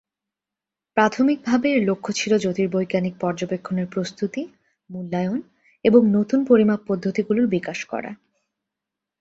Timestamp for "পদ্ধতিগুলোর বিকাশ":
6.87-7.79